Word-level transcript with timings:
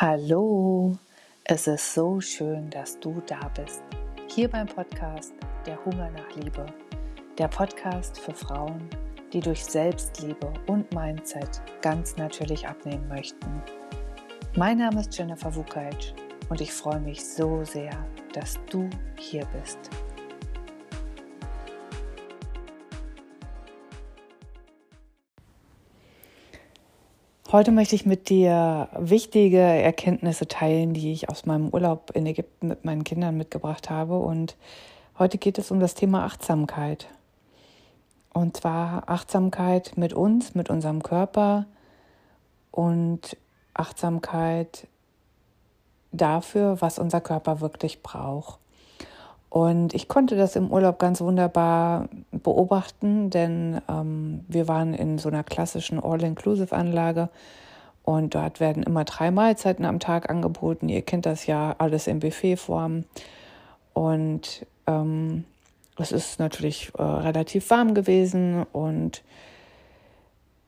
Hallo, 0.00 0.96
es 1.42 1.66
ist 1.66 1.92
so 1.92 2.20
schön, 2.20 2.70
dass 2.70 3.00
du 3.00 3.20
da 3.26 3.50
bist. 3.56 3.82
Hier 4.28 4.48
beim 4.48 4.68
Podcast 4.68 5.34
Der 5.66 5.84
Hunger 5.84 6.08
nach 6.12 6.36
Liebe. 6.36 6.66
Der 7.36 7.48
Podcast 7.48 8.16
für 8.20 8.32
Frauen, 8.32 8.88
die 9.32 9.40
durch 9.40 9.64
Selbstliebe 9.64 10.52
und 10.68 10.94
Mindset 10.94 11.60
ganz 11.82 12.16
natürlich 12.16 12.68
abnehmen 12.68 13.08
möchten. 13.08 13.60
Mein 14.54 14.78
Name 14.78 15.00
ist 15.00 15.18
Jennifer 15.18 15.52
Wukaitsch 15.56 16.12
und 16.48 16.60
ich 16.60 16.72
freue 16.72 17.00
mich 17.00 17.28
so 17.28 17.64
sehr, 17.64 17.90
dass 18.32 18.56
du 18.70 18.88
hier 19.16 19.48
bist. 19.60 19.80
Heute 27.50 27.72
möchte 27.72 27.94
ich 27.94 28.04
mit 28.04 28.28
dir 28.28 28.90
wichtige 28.92 29.56
Erkenntnisse 29.56 30.48
teilen, 30.48 30.92
die 30.92 31.12
ich 31.12 31.30
aus 31.30 31.46
meinem 31.46 31.70
Urlaub 31.70 32.10
in 32.12 32.26
Ägypten 32.26 32.68
mit 32.68 32.84
meinen 32.84 33.04
Kindern 33.04 33.38
mitgebracht 33.38 33.88
habe. 33.88 34.18
Und 34.18 34.54
heute 35.18 35.38
geht 35.38 35.56
es 35.56 35.70
um 35.70 35.80
das 35.80 35.94
Thema 35.94 36.26
Achtsamkeit. 36.26 37.08
Und 38.34 38.58
zwar 38.58 39.08
Achtsamkeit 39.08 39.92
mit 39.96 40.12
uns, 40.12 40.54
mit 40.54 40.68
unserem 40.68 41.02
Körper 41.02 41.64
und 42.70 43.38
Achtsamkeit 43.72 44.86
dafür, 46.12 46.82
was 46.82 46.98
unser 46.98 47.22
Körper 47.22 47.62
wirklich 47.62 48.02
braucht. 48.02 48.58
Und 49.50 49.94
ich 49.94 50.08
konnte 50.08 50.36
das 50.36 50.56
im 50.56 50.70
Urlaub 50.70 50.98
ganz 50.98 51.20
wunderbar 51.20 52.08
beobachten, 52.32 53.30
denn 53.30 53.80
ähm, 53.88 54.44
wir 54.46 54.68
waren 54.68 54.92
in 54.92 55.18
so 55.18 55.28
einer 55.28 55.42
klassischen 55.42 55.98
All-Inclusive-Anlage 55.98 57.30
und 58.02 58.34
dort 58.34 58.60
werden 58.60 58.82
immer 58.82 59.04
drei 59.04 59.30
Mahlzeiten 59.30 59.84
am 59.84 60.00
Tag 60.00 60.28
angeboten. 60.30 60.88
Ihr 60.88 61.02
kennt 61.02 61.26
das 61.26 61.46
ja 61.46 61.74
alles 61.78 62.06
in 62.06 62.20
Buffetform. 62.20 63.04
Und 63.94 64.66
ähm, 64.86 65.44
es 65.98 66.12
ist 66.12 66.38
natürlich 66.38 66.92
äh, 66.96 67.02
relativ 67.02 67.68
warm 67.70 67.94
gewesen 67.94 68.64
und 68.72 69.22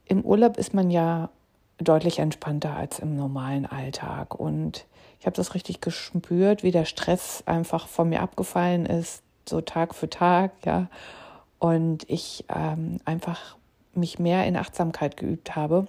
im 0.05 0.23
Urlaub 0.23 0.57
ist 0.57 0.75
man 0.75 0.91
ja 0.91 1.31
deutlich 1.79 2.19
entspannter 2.19 2.77
als 2.77 2.99
im 2.99 3.15
normalen 3.15 3.65
Alltag. 3.65 4.39
Und 4.39 4.87
ich 5.21 5.27
habe 5.27 5.37
das 5.37 5.55
richtig 5.55 5.83
gespürt, 5.83 6.63
wie 6.63 6.71
der 6.71 6.87
Stress 6.87 7.43
einfach 7.45 7.87
von 7.89 8.09
mir 8.09 8.23
abgefallen 8.23 8.87
ist, 8.87 9.23
so 9.47 9.61
Tag 9.61 9.95
für 9.95 10.09
Tag, 10.09 10.53
ja. 10.65 10.89
Und 11.59 12.09
ich 12.09 12.47
ähm, 12.49 13.01
einfach 13.05 13.57
mich 13.93 14.19
mehr 14.19 14.47
in 14.47 14.57
Achtsamkeit 14.57 15.19
geübt 15.19 15.55
habe 15.57 15.87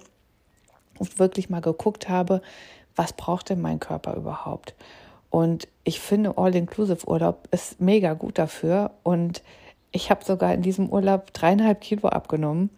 und 0.98 1.18
wirklich 1.18 1.48
mal 1.48 1.62
geguckt 1.62 2.10
habe, 2.10 2.42
was 2.94 3.14
braucht 3.14 3.48
denn 3.48 3.62
mein 3.62 3.80
Körper 3.80 4.14
überhaupt? 4.16 4.74
Und 5.30 5.66
ich 5.82 6.00
finde, 6.00 6.36
All-Inclusive-Urlaub 6.36 7.48
ist 7.52 7.80
mega 7.80 8.12
gut 8.12 8.38
dafür. 8.38 8.90
Und 9.02 9.42
ich 9.92 10.10
habe 10.10 10.22
sogar 10.26 10.52
in 10.52 10.60
diesem 10.60 10.90
Urlaub 10.90 11.32
dreieinhalb 11.32 11.80
Kilo 11.80 12.08
abgenommen, 12.08 12.68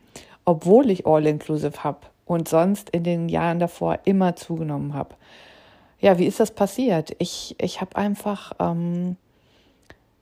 obwohl 0.45 0.89
ich 0.91 1.05
All-Inclusive 1.05 1.83
habe 1.83 2.07
und 2.27 2.49
sonst 2.49 2.91
in 2.91 3.03
den 3.03 3.29
Jahren 3.29 3.59
davor 3.59 3.99
immer 4.05 4.37
zugenommen 4.37 4.95
habe 4.95 5.17
ja, 6.05 6.19
wie 6.19 6.27
ist 6.27 6.39
das 6.39 6.51
passiert? 6.51 7.17
Ich, 7.19 7.57
ich 7.59 7.81
habe 7.81 7.97
einfach 7.97 8.53
ähm, 8.59 9.17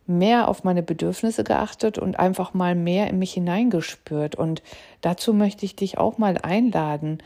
mehr 0.07 0.47
auf 0.47 0.63
meine 0.63 0.81
Bedürfnisse 0.85 1.43
geachtet 1.43 1.99
und 1.99 2.21
einfach 2.21 2.55
mal 2.55 2.77
mehr 2.77 3.09
in 3.09 3.19
mich 3.19 3.33
hineingespürt. 3.33 4.37
Und 4.37 4.63
dazu 5.01 5.35
möchte 5.35 5.65
ich 5.65 5.75
dich 5.75 5.99
auch 5.99 6.19
mal 6.19 6.39
einladen, 6.39 7.19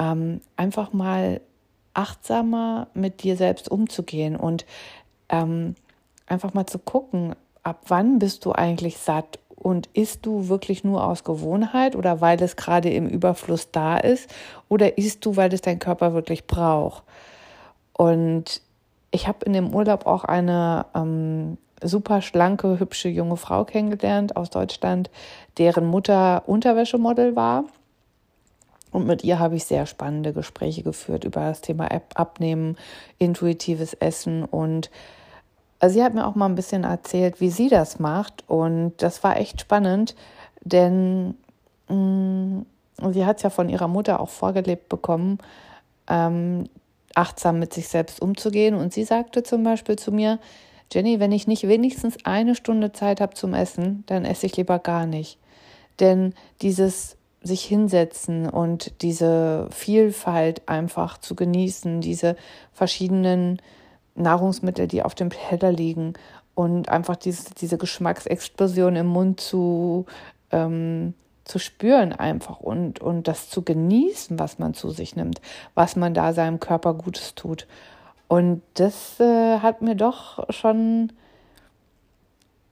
ähm, 0.00 0.40
einfach 0.56 0.94
mal 0.94 1.42
achtsamer 1.92 2.86
mit 2.94 3.22
dir 3.22 3.36
selbst 3.36 3.70
umzugehen 3.70 4.36
und 4.36 4.64
ähm, 5.28 5.74
einfach 6.26 6.54
mal 6.54 6.64
zu 6.64 6.78
gucken, 6.78 7.36
ab 7.62 7.82
wann 7.88 8.18
bist 8.18 8.46
du 8.46 8.52
eigentlich 8.52 8.96
satt 8.96 9.38
und 9.54 9.90
isst 9.92 10.24
du 10.24 10.48
wirklich 10.48 10.82
nur 10.82 11.06
aus 11.06 11.24
Gewohnheit 11.24 11.94
oder 11.94 12.22
weil 12.22 12.42
es 12.42 12.56
gerade 12.56 12.88
im 12.88 13.06
Überfluss 13.06 13.70
da 13.70 13.98
ist 13.98 14.30
oder 14.70 14.96
isst 14.96 15.26
du, 15.26 15.36
weil 15.36 15.52
es 15.52 15.60
dein 15.60 15.78
Körper 15.78 16.14
wirklich 16.14 16.46
braucht? 16.46 17.02
Und 17.92 18.62
ich 19.10 19.28
habe 19.28 19.44
in 19.44 19.52
dem 19.52 19.74
Urlaub 19.74 20.06
auch 20.06 20.24
eine 20.24 20.86
ähm, 20.94 21.58
super 21.82 22.22
schlanke, 22.22 22.78
hübsche 22.78 23.08
junge 23.08 23.36
Frau 23.36 23.64
kennengelernt 23.64 24.36
aus 24.36 24.50
Deutschland, 24.50 25.10
deren 25.58 25.86
Mutter 25.86 26.44
Unterwäschemodel 26.46 27.36
war. 27.36 27.64
Und 28.90 29.06
mit 29.06 29.24
ihr 29.24 29.38
habe 29.38 29.56
ich 29.56 29.64
sehr 29.64 29.86
spannende 29.86 30.32
Gespräche 30.32 30.82
geführt 30.82 31.24
über 31.24 31.40
das 31.40 31.62
Thema 31.62 31.88
Abnehmen, 32.14 32.76
intuitives 33.18 33.94
Essen 33.94 34.44
und 34.44 34.90
also 35.82 35.94
sie 35.94 36.04
hat 36.04 36.14
mir 36.14 36.24
auch 36.28 36.36
mal 36.36 36.46
ein 36.46 36.54
bisschen 36.54 36.84
erzählt, 36.84 37.40
wie 37.40 37.50
sie 37.50 37.68
das 37.68 37.98
macht. 37.98 38.44
Und 38.46 38.92
das 38.98 39.24
war 39.24 39.36
echt 39.36 39.60
spannend, 39.60 40.14
denn 40.60 41.34
mh, 41.88 41.94
mm, 41.96 42.66
sie 43.12 43.26
hat 43.26 43.38
es 43.38 43.42
ja 43.42 43.50
von 43.50 43.68
ihrer 43.68 43.88
Mutter 43.88 44.20
auch 44.20 44.28
vorgelebt 44.28 44.88
bekommen, 44.88 45.38
ähm, 46.08 46.68
achtsam 47.16 47.58
mit 47.58 47.72
sich 47.72 47.88
selbst 47.88 48.20
umzugehen. 48.20 48.74
Und 48.74 48.92
sie 48.92 49.04
sagte 49.04 49.42
zum 49.42 49.62
Beispiel 49.62 49.96
zu 49.96 50.12
mir, 50.12 50.38
Jenny, 50.92 51.20
wenn 51.20 51.32
ich 51.32 51.46
nicht 51.46 51.66
wenigstens 51.66 52.16
eine 52.24 52.54
Stunde 52.54 52.92
Zeit 52.92 53.20
habe 53.20 53.34
zum 53.34 53.54
Essen, 53.54 54.04
dann 54.06 54.24
esse 54.24 54.46
ich 54.46 54.56
lieber 54.56 54.78
gar 54.78 55.06
nicht. 55.06 55.38
Denn 56.00 56.34
dieses 56.60 57.16
sich 57.42 57.64
hinsetzen 57.64 58.48
und 58.48 59.02
diese 59.02 59.68
Vielfalt 59.70 60.68
einfach 60.68 61.18
zu 61.18 61.34
genießen, 61.34 62.00
diese 62.00 62.36
verschiedenen 62.72 63.60
Nahrungsmittel, 64.14 64.86
die 64.86 65.02
auf 65.02 65.14
dem 65.14 65.30
Teller 65.30 65.72
liegen 65.72 66.14
und 66.54 66.88
einfach 66.88 67.16
diese, 67.16 67.54
diese 67.54 67.78
Geschmacksexplosion 67.78 68.96
im 68.96 69.06
Mund 69.06 69.40
zu 69.40 70.06
ähm, 70.50 71.14
zu 71.44 71.58
spüren 71.58 72.12
einfach 72.12 72.60
und, 72.60 73.00
und 73.00 73.28
das 73.28 73.48
zu 73.50 73.62
genießen, 73.62 74.38
was 74.38 74.58
man 74.58 74.74
zu 74.74 74.90
sich 74.90 75.16
nimmt, 75.16 75.40
was 75.74 75.96
man 75.96 76.14
da 76.14 76.32
seinem 76.32 76.60
Körper 76.60 76.94
Gutes 76.94 77.34
tut. 77.34 77.66
Und 78.28 78.62
das 78.74 79.20
äh, 79.20 79.58
hat 79.58 79.82
mir 79.82 79.94
doch 79.94 80.50
schon, 80.50 81.12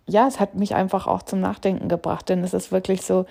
ja, 0.06 0.26
es 0.26 0.40
hat 0.40 0.54
mich 0.54 0.74
einfach 0.74 1.06
auch 1.06 1.22
zum 1.22 1.40
Nachdenken 1.40 1.88
gebracht, 1.88 2.28
denn 2.28 2.42
es 2.44 2.54
ist 2.54 2.72
wirklich 2.72 3.02
so, 3.02 3.26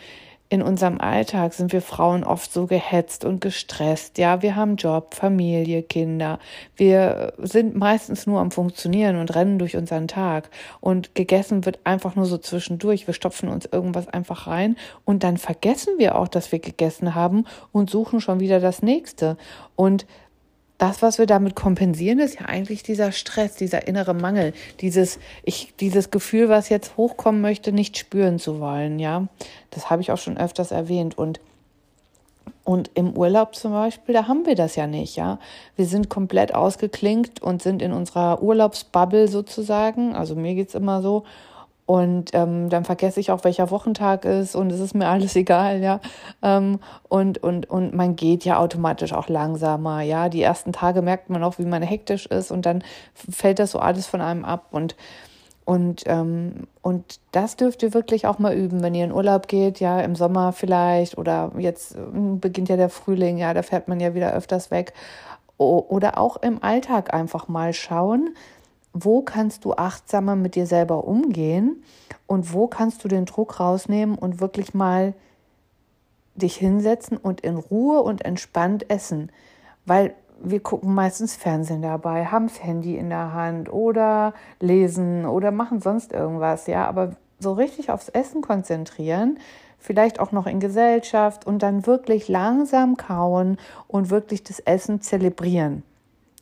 in 0.51 0.63
unserem 0.63 0.99
Alltag 0.99 1.53
sind 1.53 1.71
wir 1.73 1.81
Frauen 1.83 2.23
oft 2.23 2.51
so 2.51 2.65
gehetzt 2.65 3.23
und 3.23 3.39
gestresst. 3.39 4.17
Ja, 4.17 4.41
wir 4.41 4.55
haben 4.55 4.77
Job, 4.77 5.13
Familie, 5.13 5.83
Kinder. 5.83 6.39
Wir 6.75 7.33
sind 7.37 7.75
meistens 7.75 8.25
nur 8.25 8.39
am 8.39 8.49
Funktionieren 8.49 9.17
und 9.17 9.35
rennen 9.35 9.59
durch 9.59 9.77
unseren 9.77 10.07
Tag. 10.07 10.49
Und 10.81 11.13
gegessen 11.13 11.65
wird 11.65 11.79
einfach 11.83 12.15
nur 12.15 12.25
so 12.25 12.39
zwischendurch. 12.39 13.05
Wir 13.05 13.13
stopfen 13.13 13.47
uns 13.47 13.69
irgendwas 13.71 14.07
einfach 14.07 14.47
rein 14.47 14.75
und 15.05 15.23
dann 15.23 15.37
vergessen 15.37 15.93
wir 15.99 16.15
auch, 16.15 16.27
dass 16.27 16.51
wir 16.51 16.59
gegessen 16.59 17.13
haben 17.13 17.45
und 17.71 17.91
suchen 17.91 18.19
schon 18.19 18.39
wieder 18.39 18.59
das 18.59 18.81
nächste. 18.81 19.37
Und 19.75 20.07
das, 20.79 21.01
was 21.01 21.19
wir 21.19 21.27
damit 21.27 21.55
kompensieren, 21.55 22.19
ist 22.19 22.39
ja 22.39 22.45
eigentlich 22.47 22.81
dieser 22.81 23.11
Stress, 23.11 23.55
dieser 23.55 23.87
innere 23.87 24.13
Mangel, 24.15 24.53
dieses, 24.79 25.19
ich, 25.43 25.73
dieses 25.79 26.09
Gefühl, 26.09 26.49
was 26.49 26.69
jetzt 26.69 26.97
hochkommen 26.97 27.41
möchte, 27.41 27.71
nicht 27.71 27.97
spüren 27.97 28.39
zu 28.39 28.59
wollen, 28.59 28.97
ja. 28.97 29.27
Das 29.71 29.89
habe 29.89 30.01
ich 30.01 30.11
auch 30.11 30.17
schon 30.17 30.37
öfters 30.37 30.71
erwähnt 30.71 31.17
und 31.17 31.39
und 32.63 32.91
im 32.93 33.17
Urlaub 33.17 33.55
zum 33.55 33.71
Beispiel, 33.71 34.13
da 34.13 34.27
haben 34.27 34.45
wir 34.45 34.53
das 34.53 34.75
ja 34.75 34.85
nicht, 34.85 35.15
ja. 35.15 35.39
Wir 35.75 35.85
sind 35.85 36.09
komplett 36.09 36.53
ausgeklinkt 36.53 37.41
und 37.41 37.63
sind 37.63 37.81
in 37.81 37.91
unserer 37.91 38.43
Urlaubsbubble 38.43 39.27
sozusagen. 39.27 40.15
Also 40.15 40.35
mir 40.35 40.53
geht's 40.53 40.75
immer 40.75 41.01
so. 41.01 41.23
Und 41.89 42.35
ähm, 42.35 42.69
dann 42.69 42.85
vergesse 42.85 43.19
ich 43.19 43.31
auch, 43.31 43.43
welcher 43.43 43.71
Wochentag 43.71 44.23
ist 44.23 44.55
und 44.55 44.71
es 44.71 44.79
ist 44.79 44.93
mir 44.93 45.07
alles 45.07 45.35
egal, 45.35 45.81
ja. 45.81 45.99
Ähm, 46.43 46.77
und, 47.07 47.41
und, 47.41 47.67
und 47.67 47.95
man 47.95 48.15
geht 48.15 48.45
ja 48.45 48.59
automatisch 48.59 49.11
auch 49.11 49.27
langsamer, 49.27 50.01
ja. 50.01 50.29
Die 50.29 50.43
ersten 50.43 50.71
Tage 50.71 51.01
merkt 51.01 51.31
man 51.31 51.43
auch, 51.43 51.57
wie 51.57 51.65
man 51.65 51.81
hektisch 51.81 52.27
ist 52.27 52.51
und 52.51 52.67
dann 52.67 52.83
fällt 53.15 53.57
das 53.57 53.71
so 53.71 53.79
alles 53.79 54.05
von 54.05 54.21
einem 54.21 54.45
ab. 54.45 54.67
Und, 54.69 54.95
und, 55.65 56.03
ähm, 56.05 56.67
und 56.83 57.19
das 57.31 57.55
dürft 57.55 57.81
ihr 57.81 57.91
wirklich 57.95 58.27
auch 58.27 58.37
mal 58.37 58.53
üben, 58.53 58.83
wenn 58.83 58.93
ihr 58.93 59.05
in 59.05 59.11
Urlaub 59.11 59.47
geht, 59.47 59.79
ja, 59.79 59.99
im 60.01 60.15
Sommer 60.15 60.53
vielleicht 60.53 61.17
oder 61.17 61.53
jetzt 61.57 61.95
hm, 61.95 62.39
beginnt 62.39 62.69
ja 62.69 62.77
der 62.77 62.89
Frühling, 62.89 63.39
ja, 63.39 63.55
da 63.55 63.63
fährt 63.63 63.87
man 63.87 63.99
ja 63.99 64.13
wieder 64.13 64.31
öfters 64.31 64.69
weg. 64.69 64.93
Oder 65.57 66.19
auch 66.19 66.37
im 66.37 66.61
Alltag 66.61 67.15
einfach 67.15 67.47
mal 67.47 67.73
schauen, 67.73 68.35
wo 68.93 69.21
kannst 69.21 69.65
du 69.65 69.73
achtsamer 69.73 70.35
mit 70.35 70.55
dir 70.55 70.65
selber 70.65 71.05
umgehen 71.05 71.83
und 72.27 72.53
wo 72.53 72.67
kannst 72.67 73.03
du 73.03 73.07
den 73.07 73.25
Druck 73.25 73.59
rausnehmen 73.59 74.17
und 74.17 74.41
wirklich 74.41 74.73
mal 74.73 75.13
dich 76.35 76.55
hinsetzen 76.55 77.17
und 77.17 77.41
in 77.41 77.57
Ruhe 77.57 78.01
und 78.01 78.25
entspannt 78.25 78.89
essen. 78.89 79.31
Weil 79.85 80.13
wir 80.41 80.61
gucken 80.61 80.93
meistens 80.93 81.35
Fernsehen 81.35 81.81
dabei, 81.81 82.25
haben 82.25 82.47
das 82.47 82.63
Handy 82.63 82.95
in 82.95 83.09
der 83.09 83.33
Hand 83.33 83.71
oder 83.71 84.33
lesen 84.59 85.25
oder 85.25 85.51
machen 85.51 85.81
sonst 85.81 86.13
irgendwas, 86.13 86.67
ja, 86.67 86.87
aber 86.87 87.11
so 87.39 87.53
richtig 87.53 87.89
aufs 87.89 88.09
Essen 88.09 88.41
konzentrieren, 88.41 89.37
vielleicht 89.77 90.19
auch 90.19 90.31
noch 90.31 90.47
in 90.47 90.59
Gesellschaft 90.59 91.45
und 91.45 91.63
dann 91.63 91.85
wirklich 91.85 92.27
langsam 92.27 92.97
kauen 92.97 93.57
und 93.87 94.09
wirklich 94.09 94.43
das 94.43 94.59
Essen 94.59 95.01
zelebrieren. 95.01 95.83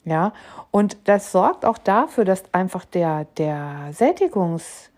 Ja, 0.08 0.32
und 0.72 0.96
das 1.04 1.34
sorgt 1.34 1.66
auch 1.66 1.78
dafür, 1.78 2.24
dass 2.24 2.54
einfach 2.54 2.86
der, 2.86 3.26
der 3.38 3.90
Sättigungs, 3.92 4.90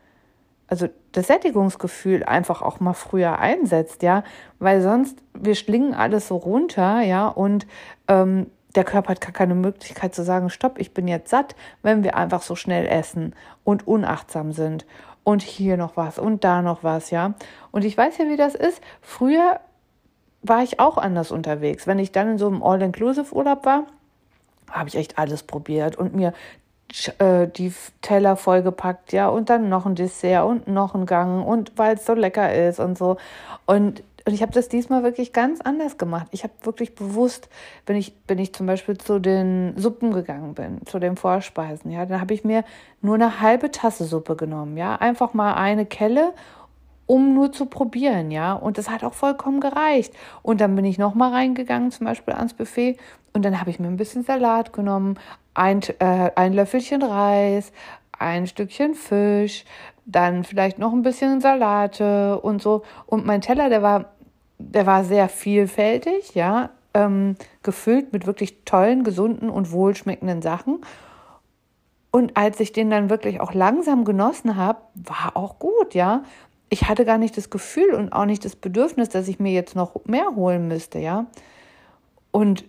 also 0.67 0.87
das 1.13 1.25
Sättigungsgefühl 1.25 2.23
einfach 2.23 2.61
auch 2.61 2.79
mal 2.79 2.93
früher 2.93 3.39
einsetzt, 3.39 4.03
ja, 4.03 4.23
weil 4.59 4.83
sonst 4.83 5.17
wir 5.33 5.55
schlingen 5.55 5.95
alles 5.95 6.27
so 6.27 6.35
runter, 6.35 7.01
ja, 7.01 7.27
und 7.27 7.65
ähm, 8.07 8.51
der 8.75 8.83
Körper 8.83 9.09
hat 9.09 9.21
gar 9.21 9.31
keine 9.31 9.55
Möglichkeit 9.55 10.13
zu 10.13 10.23
sagen, 10.23 10.51
stopp, 10.51 10.77
ich 10.77 10.93
bin 10.93 11.07
jetzt 11.07 11.31
satt, 11.31 11.55
wenn 11.81 12.03
wir 12.03 12.15
einfach 12.15 12.43
so 12.43 12.55
schnell 12.55 12.85
essen 12.85 13.33
und 13.63 13.87
unachtsam 13.87 14.51
sind 14.51 14.85
und 15.23 15.41
hier 15.41 15.75
noch 15.75 15.97
was 15.97 16.19
und 16.19 16.43
da 16.43 16.61
noch 16.61 16.83
was, 16.83 17.09
ja. 17.09 17.33
Und 17.71 17.83
ich 17.83 17.97
weiß 17.97 18.19
ja, 18.19 18.29
wie 18.29 18.37
das 18.37 18.53
ist. 18.53 18.79
Früher 19.01 19.59
war 20.43 20.61
ich 20.61 20.79
auch 20.79 20.99
anders 20.99 21.31
unterwegs. 21.31 21.87
Wenn 21.87 21.97
ich 21.97 22.11
dann 22.11 22.29
in 22.29 22.37
so 22.37 22.45
einem 22.45 22.61
All-Inclusive-Urlaub 22.61 23.65
war, 23.65 23.87
habe 24.71 24.89
ich 24.89 24.95
echt 24.95 25.17
alles 25.17 25.43
probiert 25.43 25.95
und 25.95 26.15
mir 26.15 26.33
äh, 27.19 27.47
die 27.47 27.71
Teller 28.01 28.35
vollgepackt, 28.35 29.13
ja, 29.13 29.29
und 29.29 29.49
dann 29.49 29.69
noch 29.69 29.85
ein 29.85 29.95
Dessert 29.95 30.45
und 30.45 30.67
noch 30.67 30.95
ein 30.95 31.05
Gang 31.05 31.45
und 31.45 31.71
weil 31.77 31.95
es 31.95 32.05
so 32.05 32.13
lecker 32.13 32.53
ist 32.53 32.79
und 32.79 32.97
so. 32.97 33.17
Und, 33.67 34.03
und 34.25 34.33
ich 34.33 34.41
habe 34.41 34.51
das 34.51 34.69
diesmal 34.69 35.03
wirklich 35.03 35.31
ganz 35.31 35.61
anders 35.61 35.99
gemacht. 35.99 36.27
Ich 36.31 36.43
habe 36.43 36.53
wirklich 36.63 36.95
bewusst, 36.95 37.47
wenn 37.85 37.95
ich, 37.95 38.15
wenn 38.27 38.39
ich 38.39 38.53
zum 38.53 38.65
Beispiel 38.65 38.97
zu 38.97 39.19
den 39.19 39.73
Suppen 39.77 40.11
gegangen 40.11 40.55
bin, 40.55 40.85
zu 40.87 40.97
den 40.97 41.15
Vorspeisen, 41.15 41.91
ja, 41.91 42.05
dann 42.07 42.21
habe 42.21 42.33
ich 42.33 42.43
mir 42.43 42.63
nur 43.01 43.15
eine 43.15 43.39
halbe 43.39 43.69
Tasse 43.69 44.05
Suppe 44.05 44.35
genommen, 44.35 44.75
ja, 44.75 44.95
einfach 44.95 45.35
mal 45.35 45.53
eine 45.53 45.85
Kelle 45.85 46.33
um 47.09 47.33
nur 47.33 47.51
zu 47.51 47.65
probieren, 47.65 48.29
ja. 48.29 48.53
Und 48.53 48.77
das 48.77 48.87
hat 48.87 49.03
auch 49.03 49.15
vollkommen 49.15 49.61
gereicht. 49.61 50.13
Und 50.43 50.61
dann 50.61 50.75
bin 50.75 50.85
ich 50.85 50.99
nochmal 50.99 51.31
reingegangen, 51.31 51.89
zum 51.89 52.05
Beispiel 52.05 52.35
ans 52.35 52.53
Buffet, 52.53 52.97
und 53.33 53.43
dann 53.43 53.59
habe 53.59 53.71
ich 53.71 53.79
mir 53.79 53.87
ein 53.87 53.97
bisschen 53.97 54.23
Salat 54.23 54.73
genommen, 54.73 55.17
ein, 55.55 55.81
äh, 55.97 56.29
ein 56.35 56.53
Löffelchen 56.53 57.01
Reis, 57.01 57.71
ein 58.11 58.45
Stückchen 58.45 58.93
Fisch, 58.93 59.65
dann 60.05 60.43
vielleicht 60.43 60.77
noch 60.77 60.93
ein 60.93 61.01
bisschen 61.01 61.41
Salate 61.41 62.39
und 62.41 62.61
so. 62.61 62.83
Und 63.07 63.25
mein 63.25 63.41
Teller, 63.41 63.69
der 63.69 63.81
war, 63.81 64.11
der 64.59 64.85
war 64.85 65.03
sehr 65.03 65.29
vielfältig, 65.29 66.35
ja, 66.35 66.69
ähm, 66.93 67.37
gefüllt 67.63 68.13
mit 68.13 68.27
wirklich 68.27 68.65
tollen, 68.65 69.03
gesunden 69.03 69.49
und 69.49 69.71
wohlschmeckenden 69.71 70.43
Sachen. 70.43 70.81
Und 72.11 72.37
als 72.37 72.59
ich 72.59 72.71
den 72.71 72.91
dann 72.91 73.09
wirklich 73.09 73.41
auch 73.41 73.53
langsam 73.55 74.05
genossen 74.05 74.55
habe, 74.55 74.79
war 74.93 75.35
auch 75.35 75.57
gut, 75.57 75.95
ja 75.95 76.21
ich 76.69 76.87
hatte 76.87 77.05
gar 77.05 77.17
nicht 77.17 77.35
das 77.37 77.49
Gefühl 77.49 77.93
und 77.93 78.13
auch 78.13 78.25
nicht 78.25 78.45
das 78.45 78.55
Bedürfnis, 78.55 79.09
dass 79.09 79.27
ich 79.27 79.39
mir 79.39 79.51
jetzt 79.51 79.75
noch 79.75 80.05
mehr 80.05 80.35
holen 80.35 80.67
müsste, 80.67 80.99
ja. 80.99 81.25
Und 82.31 82.65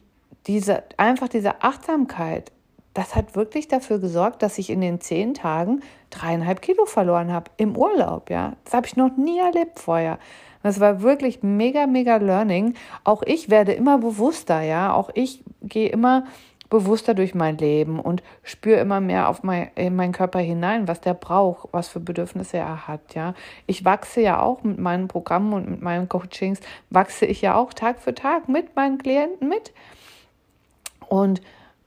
diese, 0.47 0.85
einfach 0.97 1.29
diese 1.29 1.62
Achtsamkeit, 1.62 2.50
das 2.94 3.14
hat 3.14 3.37
wirklich 3.37 3.69
dafür 3.69 3.99
gesorgt, 3.99 4.43
dass 4.43 4.58
ich 4.58 4.70
in 4.70 4.81
den 4.81 5.00
zehn 5.00 5.35
Tagen 5.35 5.81
dreieinhalb 6.08 6.61
Kilo 6.62 6.87
verloren 6.87 7.32
habe 7.32 7.50
im 7.56 7.76
Urlaub, 7.76 8.31
ja. 8.31 8.55
Das 8.64 8.75
habe 8.75 8.87
ich 8.87 8.97
noch 8.97 9.17
nie 9.17 9.38
erlebt 9.38 9.79
vorher. 9.79 10.19
Das 10.62 10.81
war 10.81 11.00
wirklich 11.00 11.43
mega, 11.43 11.87
mega 11.87 12.17
Learning. 12.17 12.75
Auch 13.05 13.23
ich 13.23 13.49
werde 13.49 13.73
immer 13.73 13.99
bewusster, 13.99 14.61
ja. 14.61 14.93
Auch 14.93 15.11
ich 15.14 15.43
gehe 15.62 15.88
immer 15.88 16.25
bewusster 16.70 17.14
durch 17.14 17.34
mein 17.34 17.58
Leben 17.58 18.00
und 18.00 18.22
spüre 18.43 18.78
immer 18.81 19.00
mehr 19.00 19.28
auf 19.28 19.43
mein, 19.43 19.70
in 19.75 19.96
meinen 19.96 20.12
Körper 20.12 20.38
hinein, 20.38 20.88
was 20.88 21.00
der 21.00 21.14
braucht, 21.14 21.69
was 21.72 21.88
für 21.88 22.00
Bedürfnisse 22.00 22.56
er 22.58 22.87
hat, 22.87 23.14
ja. 23.14 23.34
Ich 23.67 23.84
wachse 23.84 24.20
ja 24.22 24.40
auch 24.40 24.62
mit 24.62 24.78
meinen 24.78 25.08
Programmen 25.08 25.52
und 25.52 25.69
mit 25.69 25.82
meinen 25.82 26.08
Coachings, 26.08 26.61
wachse 26.88 27.26
ich 27.26 27.43
ja 27.43 27.56
auch 27.56 27.75
Tag 27.75 28.00
für 28.00 28.14
Tag 28.14 28.49
mit 28.49 28.76
meinen 28.76 28.99
Klienten 28.99 29.49
mit. 29.49 29.72
Und 31.08 31.43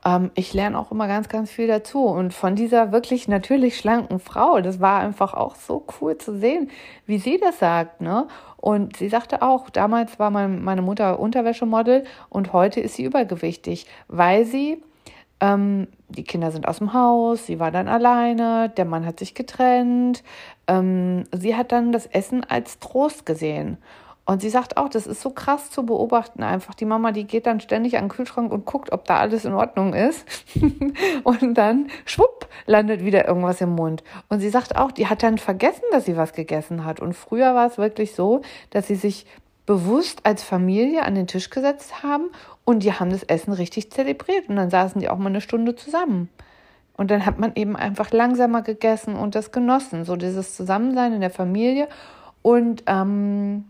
ähm, 0.06 0.32
ich 0.36 0.54
lerne 0.54 0.78
auch 0.78 0.92
immer 0.92 1.08
ganz, 1.08 1.30
ganz 1.30 1.52
viel 1.52 1.68
dazu. 1.68 2.06
Und 2.06 2.34
von 2.34 2.56
dieser 2.56 2.92
wirklich 2.92 3.28
natürlich 3.28 3.78
schlanken 3.78 4.20
Frau, 4.20 4.62
das 4.62 4.80
war 4.80 5.00
einfach 5.00 5.34
auch 5.34 5.56
so 5.56 5.86
cool 6.00 6.18
zu 6.18 6.38
sehen, 6.38 6.70
wie 7.06 7.18
sie 7.18 7.40
das 7.40 7.60
sagt, 7.60 8.02
ne? 8.02 8.28
Und 8.58 8.96
sie 8.96 9.10
sagte 9.10 9.42
auch, 9.42 9.70
damals 9.70 10.20
war 10.20 10.30
mein, 10.30 10.64
meine 10.64 10.82
Mutter 10.82 11.20
Unterwäschemodel 11.20 12.06
und 12.30 12.54
heute 12.54 12.80
ist 12.80 12.96
sie 12.96 13.04
übergewichtig, 13.04 13.88
weil 14.08 14.46
sie, 14.46 14.82
ähm, 15.42 15.88
die 16.08 16.24
Kinder 16.24 16.52
sind 16.52 16.68
aus 16.68 16.78
dem 16.78 16.94
Haus, 16.94 17.46
sie 17.46 17.60
war 17.60 17.72
dann 17.72 17.90
alleine, 17.90 18.70
der 18.70 18.86
Mann 18.86 19.06
hat 19.06 19.20
sich 19.20 19.36
getrennt, 19.36 20.24
ähm, 20.68 21.26
sie 21.34 21.58
hat 21.58 21.74
dann 21.74 21.92
das 21.92 22.06
Essen 22.06 22.46
als 22.46 22.80
Trost 22.80 23.26
gesehen. 23.26 23.78
Und 24.26 24.42
sie 24.42 24.50
sagt 24.50 24.78
auch, 24.78 24.88
das 24.88 25.06
ist 25.06 25.22
so 25.22 25.32
krass 25.32 25.70
zu 25.70 25.86
beobachten 25.86 26.44
einfach. 26.44 26.76
Die 26.76 26.86
Mama, 26.86 27.12
die 27.12 27.26
geht 27.26 27.46
dann 27.46 27.60
ständig 27.60 27.98
an 27.98 28.06
den 28.06 28.10
Kühlschrank 28.10 28.54
und 28.54 28.66
guckt, 28.66 28.94
ob 28.94 29.04
da 29.04 29.18
alles 29.18 29.44
in 29.44 29.54
Ordnung 29.54 29.94
ist. 29.94 30.26
und 31.24 31.56
dann, 31.56 31.88
schwupp, 32.06 32.48
landet 32.66 33.04
wieder 33.04 33.28
irgendwas 33.28 33.60
im 33.60 33.76
Mund. 33.76 34.02
Und 34.30 34.40
sie 34.40 34.50
sagt 34.50 34.78
auch, 34.78 34.92
die 34.92 35.08
hat 35.08 35.24
dann 35.24 35.38
vergessen, 35.38 35.84
dass 35.92 36.06
sie 36.06 36.16
was 36.16 36.32
gegessen 36.32 36.86
hat. 36.86 37.02
Und 37.02 37.14
früher 37.14 37.54
war 37.54 37.68
es 37.68 37.78
wirklich 37.78 38.16
so, 38.16 38.42
dass 38.70 38.88
sie 38.88 38.96
sich 38.96 39.26
bewusst 39.66 40.26
als 40.26 40.42
Familie 40.42 41.04
an 41.04 41.16
den 41.16 41.28
Tisch 41.28 41.50
gesetzt 41.50 42.04
haben 42.04 42.30
und 42.66 42.84
die 42.84 42.94
haben 42.94 43.10
das 43.10 43.24
Essen 43.24 43.54
richtig 43.54 43.92
zelebriert. 43.92 44.48
Und 44.48 44.56
dann 44.56 44.70
saßen 44.70 45.02
die 45.02 45.10
auch 45.10 45.18
mal 45.18 45.28
eine 45.28 45.42
Stunde 45.42 45.76
zusammen. 45.76 46.30
Und 46.96 47.12
dann 47.12 47.26
hat 47.26 47.40
man 47.40 47.54
eben 47.56 47.76
einfach 47.76 48.12
langsamer 48.12 48.62
gegessen 48.62 49.16
und 49.16 49.36
das 49.36 49.52
genossen. 49.52 50.06
So 50.06 50.16
dieses 50.16 50.56
Zusammensein 50.56 51.12
in 51.14 51.22
der 51.22 51.30
Familie. 51.30 51.90
Und 52.42 52.84
ähm, 52.88 53.66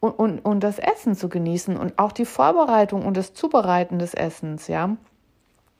und, 0.00 0.12
und, 0.12 0.38
und 0.40 0.60
das 0.60 0.78
Essen 0.78 1.14
zu 1.14 1.28
genießen 1.28 1.76
und 1.76 1.98
auch 1.98 2.12
die 2.12 2.24
Vorbereitung 2.24 3.04
und 3.04 3.16
das 3.16 3.34
Zubereiten 3.34 3.98
des 3.98 4.14
Essens, 4.14 4.68
ja. 4.68 4.96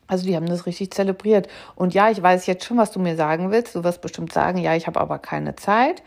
Also 0.08 0.24
die 0.24 0.36
haben 0.36 0.46
das 0.46 0.66
richtig 0.66 0.92
zelebriert. 0.92 1.48
Und 1.74 1.92
ja, 1.92 2.10
ich 2.10 2.22
weiß 2.22 2.46
jetzt 2.46 2.64
schon, 2.64 2.76
was 2.76 2.92
du 2.92 3.00
mir 3.00 3.16
sagen 3.16 3.50
willst. 3.50 3.74
Du 3.74 3.82
wirst 3.82 4.00
bestimmt 4.00 4.32
sagen, 4.32 4.58
ja, 4.58 4.76
ich 4.76 4.86
habe 4.86 5.00
aber 5.00 5.18
keine 5.18 5.56
Zeit. 5.56 6.02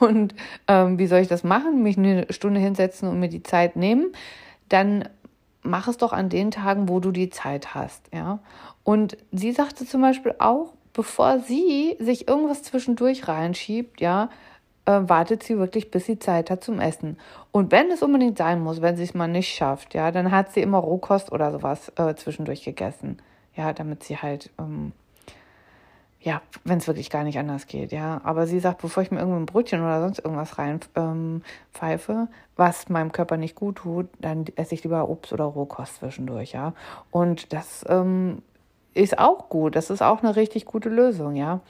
Und 0.00 0.34
ähm, 0.66 0.98
wie 0.98 1.06
soll 1.06 1.20
ich 1.20 1.28
das 1.28 1.44
machen? 1.44 1.82
Mich 1.82 1.96
eine 1.96 2.26
Stunde 2.30 2.60
hinsetzen 2.60 3.08
und 3.08 3.18
mir 3.20 3.28
die 3.28 3.42
Zeit 3.42 3.74
nehmen? 3.74 4.12
Dann 4.68 5.08
mach 5.62 5.88
es 5.88 5.96
doch 5.96 6.12
an 6.12 6.28
den 6.28 6.50
Tagen, 6.50 6.88
wo 6.88 7.00
du 7.00 7.10
die 7.10 7.30
Zeit 7.30 7.74
hast, 7.74 8.04
ja. 8.12 8.40
Und 8.84 9.16
sie 9.32 9.52
sagte 9.52 9.86
zum 9.86 10.00
Beispiel 10.00 10.34
auch, 10.38 10.72
bevor 10.92 11.40
sie 11.40 11.96
sich 11.98 12.28
irgendwas 12.28 12.62
zwischendurch 12.62 13.28
reinschiebt, 13.28 14.00
ja, 14.00 14.30
äh, 14.88 15.06
wartet 15.06 15.42
sie 15.42 15.58
wirklich, 15.58 15.90
bis 15.90 16.06
sie 16.06 16.18
Zeit 16.18 16.50
hat 16.50 16.64
zum 16.64 16.80
Essen. 16.80 17.18
Und 17.52 17.70
wenn 17.72 17.90
es 17.90 18.02
unbedingt 18.02 18.38
sein 18.38 18.60
muss, 18.62 18.80
wenn 18.80 18.96
sie 18.96 19.02
es 19.02 19.12
mal 19.12 19.28
nicht 19.28 19.54
schafft, 19.54 19.94
ja, 19.94 20.10
dann 20.10 20.30
hat 20.30 20.52
sie 20.52 20.62
immer 20.62 20.78
Rohkost 20.78 21.30
oder 21.30 21.52
sowas 21.52 21.92
äh, 21.96 22.14
zwischendurch 22.14 22.64
gegessen. 22.64 23.18
Ja, 23.54 23.74
damit 23.74 24.04
sie 24.04 24.16
halt, 24.16 24.50
ähm, 24.58 24.92
ja, 26.20 26.40
wenn 26.64 26.78
es 26.78 26.86
wirklich 26.86 27.10
gar 27.10 27.22
nicht 27.22 27.38
anders 27.38 27.66
geht, 27.66 27.92
ja. 27.92 28.20
Aber 28.24 28.46
sie 28.46 28.60
sagt, 28.60 28.80
bevor 28.80 29.02
ich 29.02 29.10
mir 29.10 29.18
irgendein 29.18 29.46
Brötchen 29.46 29.82
oder 29.82 30.00
sonst 30.00 30.20
irgendwas 30.20 30.58
rein 30.58 30.80
ähm, 30.94 31.42
was 32.56 32.88
meinem 32.88 33.12
Körper 33.12 33.36
nicht 33.36 33.56
gut 33.56 33.76
tut, 33.76 34.08
dann 34.20 34.46
esse 34.56 34.74
ich 34.74 34.84
lieber 34.84 35.08
Obst 35.08 35.32
oder 35.34 35.44
Rohkost 35.44 35.96
zwischendurch, 35.96 36.52
ja. 36.52 36.72
Und 37.10 37.52
das 37.52 37.84
ähm, 37.88 38.42
ist 38.94 39.18
auch 39.18 39.48
gut. 39.50 39.76
Das 39.76 39.90
ist 39.90 40.02
auch 40.02 40.22
eine 40.22 40.34
richtig 40.34 40.64
gute 40.64 40.88
Lösung, 40.88 41.36
ja. 41.36 41.60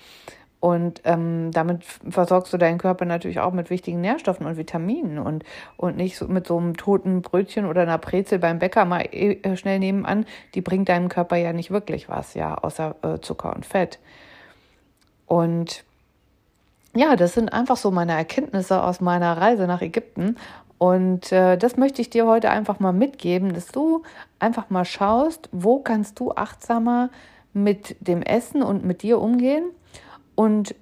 Und 0.60 1.02
ähm, 1.04 1.52
damit 1.52 1.84
versorgst 1.84 2.52
du 2.52 2.58
deinen 2.58 2.78
Körper 2.78 3.04
natürlich 3.04 3.38
auch 3.38 3.52
mit 3.52 3.70
wichtigen 3.70 4.00
Nährstoffen 4.00 4.44
und 4.44 4.56
Vitaminen 4.56 5.20
und, 5.20 5.44
und 5.76 5.96
nicht 5.96 6.16
so 6.16 6.26
mit 6.26 6.48
so 6.48 6.56
einem 6.56 6.76
toten 6.76 7.22
Brötchen 7.22 7.64
oder 7.64 7.82
einer 7.82 7.98
Brezel 7.98 8.40
beim 8.40 8.58
Bäcker 8.58 8.84
mal 8.84 9.02
äh, 9.12 9.56
schnell 9.56 9.78
nebenan. 9.78 10.26
Die 10.54 10.60
bringt 10.60 10.88
deinem 10.88 11.08
Körper 11.08 11.36
ja 11.36 11.52
nicht 11.52 11.70
wirklich 11.70 12.08
was, 12.08 12.34
ja, 12.34 12.56
außer 12.56 12.96
äh, 13.02 13.20
Zucker 13.20 13.54
und 13.54 13.66
Fett. 13.66 14.00
Und 15.26 15.84
ja, 16.92 17.14
das 17.14 17.34
sind 17.34 17.52
einfach 17.52 17.76
so 17.76 17.92
meine 17.92 18.12
Erkenntnisse 18.12 18.82
aus 18.82 19.00
meiner 19.00 19.36
Reise 19.36 19.68
nach 19.68 19.82
Ägypten. 19.82 20.36
Und 20.78 21.30
äh, 21.30 21.56
das 21.56 21.76
möchte 21.76 22.02
ich 22.02 22.10
dir 22.10 22.26
heute 22.26 22.50
einfach 22.50 22.80
mal 22.80 22.92
mitgeben, 22.92 23.54
dass 23.54 23.68
du 23.68 24.02
einfach 24.40 24.70
mal 24.70 24.84
schaust, 24.84 25.48
wo 25.52 25.78
kannst 25.78 26.18
du 26.18 26.32
achtsamer 26.32 27.10
mit 27.52 27.96
dem 28.00 28.22
Essen 28.22 28.62
und 28.62 28.84
mit 28.84 29.02
dir 29.02 29.20
umgehen 29.20 29.70
und 30.38 30.76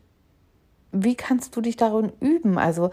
wie 0.92 1.14
kannst 1.14 1.56
du 1.56 1.62
dich 1.62 1.78
darin 1.78 2.12
üben? 2.20 2.58
Also 2.58 2.90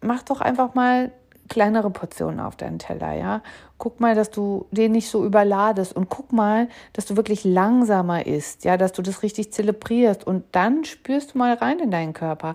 mach 0.00 0.22
doch 0.22 0.40
einfach 0.40 0.74
mal 0.74 1.10
kleinere 1.48 1.90
Portionen 1.90 2.38
auf 2.38 2.54
deinen 2.54 2.78
Teller, 2.78 3.14
ja. 3.14 3.42
Guck 3.76 3.98
mal, 3.98 4.14
dass 4.14 4.30
du 4.30 4.66
den 4.70 4.92
nicht 4.92 5.10
so 5.10 5.24
überladest 5.24 5.96
und 5.96 6.08
guck 6.08 6.30
mal, 6.32 6.68
dass 6.92 7.06
du 7.06 7.16
wirklich 7.16 7.42
langsamer 7.42 8.24
isst, 8.24 8.64
ja, 8.64 8.76
dass 8.76 8.92
du 8.92 9.02
das 9.02 9.24
richtig 9.24 9.52
zelebrierst 9.52 10.24
und 10.24 10.44
dann 10.52 10.84
spürst 10.84 11.34
du 11.34 11.38
mal 11.38 11.54
rein 11.54 11.80
in 11.80 11.90
deinen 11.90 12.12
Körper. 12.12 12.54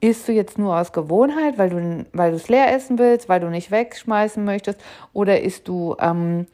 Isst 0.00 0.26
du 0.26 0.32
jetzt 0.32 0.58
nur 0.58 0.76
aus 0.76 0.92
Gewohnheit, 0.92 1.56
weil 1.56 1.70
du 1.70 2.06
weil 2.12 2.34
es 2.34 2.48
leer 2.48 2.74
essen 2.74 2.98
willst, 2.98 3.28
weil 3.28 3.38
du 3.38 3.48
nicht 3.48 3.70
wegschmeißen 3.70 4.44
möchtest, 4.44 4.80
oder 5.12 5.40
isst 5.40 5.68
du, 5.68 5.94
ähm, 6.00 6.48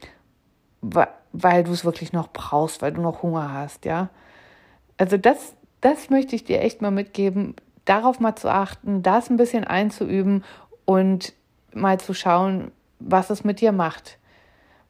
weil 0.83 1.65
du 1.65 1.73
es 1.73 1.87
wirklich 1.87 2.13
noch 2.13 2.29
brauchst, 2.29 2.83
weil 2.83 2.93
du 2.93 3.01
noch 3.01 3.23
Hunger 3.23 3.55
hast, 3.55 3.87
ja? 3.87 4.11
Also 4.99 5.17
das 5.17 5.55
das 5.81 6.11
möchte 6.11 6.37
ich 6.37 6.45
dir 6.45 6.61
echt 6.61 6.83
mal 6.83 6.91
mitgeben, 6.91 7.57
darauf 7.85 8.21
mal 8.21 8.37
zu 8.37 8.49
achten, 8.49 9.03
das 9.03 9.31
ein 9.31 9.37
bisschen 9.37 9.65
einzuüben 9.65 10.45
und 10.85 11.33
mal 11.73 11.99
zu 11.99 12.15
schauen, 12.15 12.71
was 12.99 13.31
es 13.31 13.45
mit 13.45 13.61
dir 13.61 13.73
macht. 13.73 14.19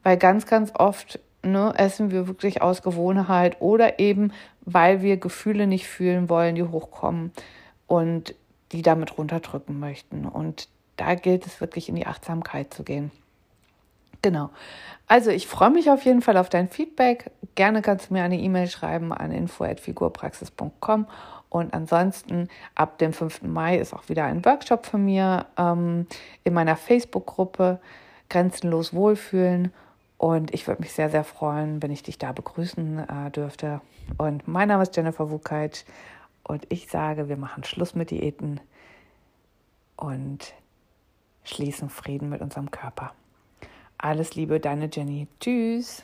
Weil 0.03 0.17
ganz, 0.17 0.45
ganz 0.45 0.71
oft 0.75 1.19
ne, 1.43 1.73
essen 1.77 2.11
wir 2.11 2.27
wirklich 2.27 2.61
aus 2.61 2.81
Gewohnheit 2.81 3.61
oder 3.61 3.99
eben, 3.99 4.33
weil 4.61 5.01
wir 5.01 5.17
Gefühle 5.17 5.67
nicht 5.67 5.87
fühlen 5.87 6.29
wollen, 6.29 6.55
die 6.55 6.63
hochkommen 6.63 7.31
und 7.87 8.35
die 8.71 8.81
damit 8.81 9.17
runterdrücken 9.17 9.79
möchten. 9.79 10.25
Und 10.25 10.69
da 10.97 11.15
gilt 11.15 11.45
es 11.45 11.61
wirklich 11.61 11.89
in 11.89 11.95
die 11.95 12.07
Achtsamkeit 12.07 12.73
zu 12.73 12.83
gehen. 12.83 13.11
Genau. 14.21 14.49
Also 15.07 15.29
ich 15.31 15.47
freue 15.47 15.71
mich 15.71 15.89
auf 15.89 16.05
jeden 16.05 16.21
Fall 16.21 16.37
auf 16.37 16.49
dein 16.49 16.69
Feedback. 16.69 17.31
Gerne 17.55 17.81
kannst 17.81 18.09
du 18.09 18.13
mir 18.13 18.23
eine 18.23 18.39
E-Mail 18.39 18.67
schreiben 18.67 19.11
an 19.11 19.31
info@figurpraxis.com 19.31 21.07
und 21.49 21.73
ansonsten 21.73 22.47
ab 22.75 22.97
dem 22.97 23.11
5. 23.11 23.41
Mai 23.41 23.77
ist 23.77 23.93
auch 23.93 24.07
wieder 24.07 24.23
ein 24.23 24.45
Workshop 24.45 24.85
von 24.85 25.03
mir 25.03 25.47
ähm, 25.57 26.07
in 26.45 26.53
meiner 26.53 26.77
Facebook-Gruppe 26.77 27.81
Grenzenlos 28.29 28.93
Wohlfühlen. 28.93 29.73
Und 30.17 30.53
ich 30.53 30.67
würde 30.67 30.81
mich 30.81 30.93
sehr, 30.93 31.09
sehr 31.09 31.25
freuen, 31.25 31.83
wenn 31.83 31.91
ich 31.91 32.03
dich 32.03 32.17
da 32.17 32.31
begrüßen 32.31 32.99
äh, 32.99 33.31
dürfte. 33.31 33.81
Und 34.17 34.47
mein 34.47 34.69
Name 34.69 34.83
ist 34.83 34.95
Jennifer 34.95 35.29
Wukait 35.29 35.83
und 36.43 36.65
ich 36.69 36.87
sage, 36.87 37.27
wir 37.27 37.37
machen 37.37 37.65
Schluss 37.65 37.95
mit 37.95 38.11
Diäten 38.11 38.61
und 39.97 40.53
schließen 41.43 41.89
Frieden 41.89 42.29
mit 42.29 42.41
unserem 42.41 42.71
Körper. 42.71 43.13
Alles 44.01 44.33
Liebe, 44.35 44.59
deine 44.59 44.89
Jenny. 44.91 45.27
Tschüss. 45.39 46.03